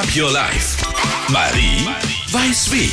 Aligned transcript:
Up 0.00 0.16
Your 0.16 0.32
Life. 0.32 0.82
Marie 1.28 1.86
weiß 2.32 2.72
wie. 2.72 2.90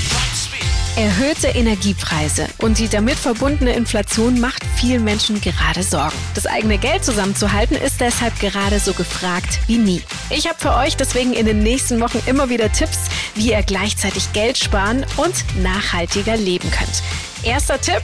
Erhöhte 1.01 1.47
Energiepreise 1.47 2.49
und 2.57 2.79
die 2.79 2.89
damit 2.89 3.15
verbundene 3.15 3.71
Inflation 3.71 4.41
macht 4.41 4.61
vielen 4.75 5.05
Menschen 5.05 5.39
gerade 5.39 5.83
Sorgen. 5.83 6.17
Das 6.35 6.45
eigene 6.45 6.77
Geld 6.77 7.05
zusammenzuhalten 7.05 7.77
ist 7.77 8.01
deshalb 8.01 8.37
gerade 8.41 8.81
so 8.81 8.91
gefragt 8.91 9.59
wie 9.67 9.77
nie. 9.77 10.01
Ich 10.29 10.49
habe 10.49 10.59
für 10.59 10.75
euch 10.75 10.97
deswegen 10.97 11.31
in 11.31 11.45
den 11.45 11.59
nächsten 11.59 12.01
Wochen 12.01 12.21
immer 12.25 12.49
wieder 12.49 12.69
Tipps, 12.73 12.99
wie 13.35 13.51
ihr 13.51 13.63
gleichzeitig 13.63 14.33
Geld 14.33 14.57
sparen 14.57 15.05
und 15.15 15.45
nachhaltiger 15.63 16.35
leben 16.35 16.69
könnt. 16.71 17.03
Erster 17.41 17.79
Tipp, 17.79 18.01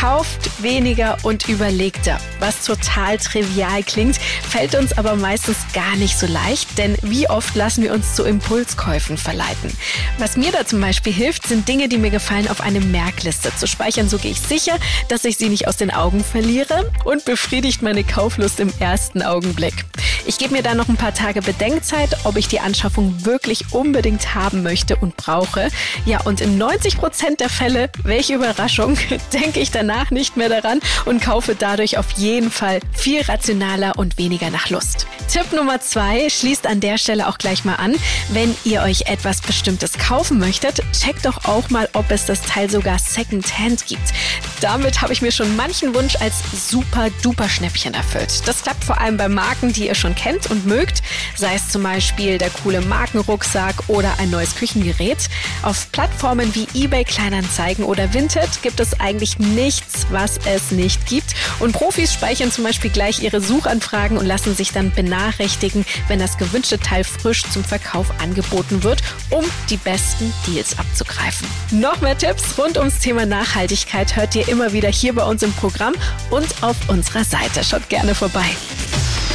kauft 0.00 0.62
weniger 0.62 1.18
und 1.24 1.46
überlegter. 1.50 2.18
Was 2.38 2.64
total 2.64 3.18
trivial 3.18 3.82
klingt, 3.82 4.16
fällt 4.16 4.74
uns 4.74 4.96
aber 4.96 5.14
meistens 5.14 5.58
gar 5.74 5.94
nicht 5.96 6.18
so 6.18 6.26
leicht, 6.26 6.78
denn 6.78 6.96
wie 7.02 7.28
oft 7.28 7.54
lassen 7.54 7.84
wir 7.84 7.92
uns 7.92 8.14
zu 8.14 8.24
Impulskäufen 8.24 9.18
verleiten. 9.18 9.70
Was 10.16 10.38
mir 10.38 10.52
da 10.52 10.64
zum 10.64 10.80
Beispiel 10.80 11.12
hilft, 11.12 11.46
sind 11.46 11.68
Dinge, 11.68 11.88
die 11.88 11.98
mir 11.98 12.08
gefallen, 12.08 12.48
auf 12.48 12.62
eine 12.62 12.80
Merkliste 12.80 13.54
zu 13.54 13.66
speichern. 13.66 14.08
So 14.08 14.16
gehe 14.16 14.30
ich 14.30 14.40
sicher, 14.40 14.78
dass 15.08 15.26
ich 15.26 15.36
sie 15.36 15.50
nicht 15.50 15.68
aus 15.68 15.76
den 15.76 15.90
Augen 15.90 16.24
verliere 16.24 16.90
und 17.04 17.26
befriedigt 17.26 17.82
meine 17.82 18.02
Kauflust 18.02 18.58
im 18.58 18.72
ersten 18.80 19.20
Augenblick. 19.20 19.84
Ich 20.26 20.38
gebe 20.38 20.54
mir 20.54 20.62
dann 20.62 20.76
noch 20.76 20.88
ein 20.88 20.96
paar 20.96 21.14
Tage 21.14 21.42
Bedenkzeit, 21.42 22.16
ob 22.24 22.36
ich 22.36 22.48
die 22.48 22.60
Anschaffung 22.60 23.24
wirklich 23.24 23.72
unbedingt 23.72 24.34
haben 24.34 24.62
möchte 24.62 24.96
und 24.96 25.16
brauche. 25.16 25.68
Ja, 26.04 26.20
und 26.22 26.40
in 26.40 26.58
90 26.58 26.98
Prozent 26.98 27.40
der 27.40 27.48
Fälle, 27.48 27.90
welche 28.02 28.34
Überraschung, 28.34 28.96
denke 29.32 29.60
ich 29.60 29.70
danach 29.70 30.10
nicht 30.10 30.36
mehr 30.36 30.48
daran 30.48 30.80
und 31.04 31.22
kaufe 31.22 31.54
dadurch 31.58 31.98
auf 31.98 32.12
jeden 32.12 32.50
Fall 32.50 32.80
viel 32.92 33.22
rationaler 33.22 33.98
und 33.98 34.18
weniger 34.18 34.50
nach 34.50 34.70
Lust. 34.70 35.06
Tipp 35.28 35.52
Nummer 35.52 35.80
zwei 35.80 36.28
schließt 36.28 36.66
an 36.66 36.80
der 36.80 36.98
Stelle 36.98 37.28
auch 37.28 37.38
gleich 37.38 37.64
mal 37.64 37.76
an. 37.76 37.94
Wenn 38.28 38.54
ihr 38.64 38.82
euch 38.82 39.02
etwas 39.02 39.40
Bestimmtes 39.40 39.98
kaufen 39.98 40.38
möchtet, 40.38 40.82
checkt 40.92 41.24
doch 41.24 41.44
auch 41.44 41.70
mal, 41.70 41.88
ob 41.92 42.10
es 42.10 42.26
das 42.26 42.42
Teil 42.42 42.68
sogar 42.68 42.98
Secondhand 42.98 43.86
gibt. 43.86 44.12
Damit 44.60 45.00
habe 45.00 45.12
ich 45.14 45.22
mir 45.22 45.32
schon 45.32 45.56
manchen 45.56 45.94
Wunsch 45.94 46.16
als 46.16 46.42
super 46.68 47.08
duper 47.22 47.48
Schnäppchen 47.48 47.94
erfüllt. 47.94 48.46
Das 48.46 48.62
klappt 48.62 48.84
vor 48.84 49.00
allem 49.00 49.16
bei 49.16 49.28
Marken, 49.28 49.72
die 49.72 49.86
ihr 49.86 49.94
schon 49.94 50.14
kennt 50.14 50.50
und 50.50 50.66
mögt, 50.66 51.02
sei 51.34 51.54
es 51.54 51.70
zum 51.70 51.82
Beispiel 51.82 52.36
der 52.36 52.50
coole 52.50 52.82
Markenrucksack 52.82 53.74
oder 53.88 54.18
ein 54.18 54.30
neues 54.30 54.54
Küchengerät. 54.54 55.28
Auf 55.62 55.90
Plattformen 55.92 56.54
wie 56.54 56.66
eBay 56.74 57.04
Kleinanzeigen 57.04 57.84
oder 57.84 58.12
Vinted 58.12 58.62
gibt 58.62 58.80
es 58.80 59.00
eigentlich 59.00 59.38
nichts, 59.38 60.06
was 60.10 60.38
es 60.44 60.72
nicht 60.72 61.06
gibt. 61.06 61.34
Und 61.58 61.72
Profis 61.72 62.12
speichern 62.12 62.52
zum 62.52 62.64
Beispiel 62.64 62.90
gleich 62.90 63.22
ihre 63.22 63.40
Suchanfragen 63.40 64.18
und 64.18 64.26
lassen 64.26 64.54
sich 64.54 64.72
dann 64.72 64.92
benachrichtigen, 64.92 65.86
wenn 66.08 66.18
das 66.18 66.36
gewünschte 66.36 66.78
Teil 66.78 67.04
frisch 67.04 67.44
zum 67.44 67.64
Verkauf 67.64 68.12
angeboten 68.20 68.82
wird, 68.82 69.02
um 69.30 69.44
die 69.70 69.78
besten 69.78 70.32
Deals 70.46 70.78
abzugreifen. 70.78 71.48
Noch 71.70 72.02
mehr 72.02 72.18
Tipps 72.18 72.58
rund 72.58 72.76
ums 72.76 72.98
Thema 72.98 73.24
Nachhaltigkeit 73.24 74.16
hört 74.16 74.34
ihr 74.34 74.49
immer 74.50 74.72
wieder 74.72 74.88
hier 74.88 75.14
bei 75.14 75.24
uns 75.24 75.42
im 75.42 75.52
Programm 75.52 75.94
und 76.30 76.48
auf 76.62 76.76
unserer 76.88 77.24
Seite. 77.24 77.64
Schaut 77.64 77.88
gerne 77.88 78.14
vorbei. 78.14 78.46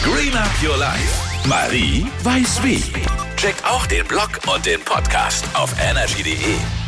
Green 0.04 0.36
Up 0.36 0.50
Your 0.64 0.78
Life. 0.78 1.48
Marie 1.48 2.06
weiß 2.24 2.64
wie. 2.64 2.84
Checkt 3.36 3.64
auch 3.66 3.86
den 3.88 4.06
Blog 4.06 4.40
und 4.54 4.66
den 4.66 4.82
Podcast 4.82 5.46
auf 5.54 5.74
energy.de. 5.80 6.85